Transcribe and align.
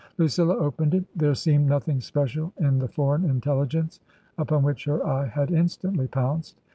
Lucilla 0.17 0.57
opened 0.57 0.95
it. 0.95 1.05
There 1.15 1.35
seemed 1.35 1.67
nothing 1.69 2.01
special 2.01 2.53
in 2.57 2.79
the 2.79 2.87
foreign 2.87 3.23
intelligence, 3.23 3.99
upon 4.35 4.63
which 4.63 4.85
her 4.85 5.05
eye 5.05 5.27
had 5.27 5.51
instantly 5.51 6.07
pounced. 6.07 6.59